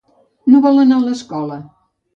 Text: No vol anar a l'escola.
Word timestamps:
No 0.53 0.61
vol 0.65 0.83
anar 0.85 0.99
a 0.99 1.05
l'escola. 1.05 1.63